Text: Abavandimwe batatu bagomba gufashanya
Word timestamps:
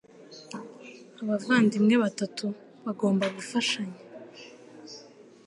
Abavandimwe 1.21 1.95
batatu 2.03 2.45
bagomba 2.85 3.25
gufashanya 3.37 3.99